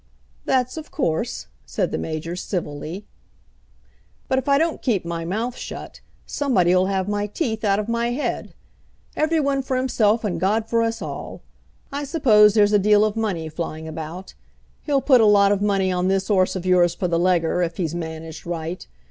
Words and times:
"That's 0.45 0.77
of 0.77 0.89
course," 0.89 1.45
said 1.63 1.91
the 1.91 1.97
Major 1.99 2.35
civilly. 2.35 3.05
"But 4.27 4.39
if 4.39 4.49
I 4.49 4.57
don't 4.57 4.81
keep 4.81 5.05
my 5.05 5.25
mouth 5.25 5.55
shut, 5.55 6.01
somebody 6.25 6.75
'll 6.75 6.87
have 6.87 7.07
my 7.07 7.27
teeth 7.27 7.63
out 7.63 7.77
of 7.77 7.87
my 7.87 8.09
head. 8.09 8.55
Every 9.15 9.39
one 9.39 9.61
for 9.61 9.77
himself 9.77 10.23
and 10.23 10.39
God 10.39 10.67
for 10.67 10.81
us 10.81 11.03
all. 11.03 11.43
I 11.91 12.03
suppose 12.03 12.55
there's 12.55 12.73
a 12.73 12.79
deal 12.79 13.05
of 13.05 13.15
money 13.15 13.47
flying 13.47 13.87
about. 13.87 14.33
He'll 14.81 15.01
put 15.01 15.21
a 15.21 15.25
lot 15.27 15.51
of 15.51 15.61
money 15.61 15.91
on 15.91 16.07
this 16.07 16.31
'orse 16.31 16.55
of 16.55 16.65
yours 16.65 16.95
for 16.95 17.07
the 17.07 17.19
Leger 17.19 17.61
if 17.61 17.77
he's 17.77 17.93
managed 17.93 18.43
right. 18.47 18.87